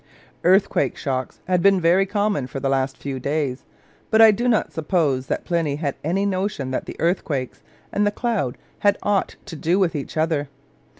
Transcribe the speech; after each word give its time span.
Earthquake 0.43 0.97
shocks 0.97 1.41
had 1.47 1.61
been 1.61 1.79
very 1.79 2.07
common 2.07 2.47
for 2.47 2.59
the 2.59 2.69
last 2.69 2.97
few 2.97 3.19
days; 3.19 3.65
but 4.09 4.19
I 4.19 4.31
do 4.31 4.47
not 4.47 4.73
suppose 4.73 5.27
that 5.27 5.45
Pliny 5.45 5.75
had 5.75 5.93
any 6.03 6.25
notion 6.25 6.71
that 6.71 6.87
the 6.87 6.99
earthquakes 6.99 7.61
and 7.93 8.07
the 8.07 8.09
cloud 8.09 8.57
had 8.79 8.97
aught 9.03 9.35
to 9.45 9.55
do 9.55 9.77
with 9.77 9.95
each 9.95 10.17
other. 10.17 10.49